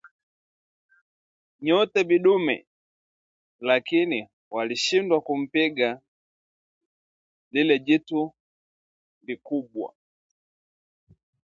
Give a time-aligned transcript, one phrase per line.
[1.61, 2.65] Nyote vidume,
[3.59, 6.01] lakini walishindwa kumpiga
[7.51, 8.33] lilelijitu
[9.23, 9.93] likubwa